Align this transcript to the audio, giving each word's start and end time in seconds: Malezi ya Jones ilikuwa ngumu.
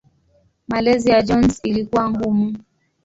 Malezi 0.67 1.09
ya 1.09 1.21
Jones 1.21 1.59
ilikuwa 1.63 2.09
ngumu. 2.09 2.55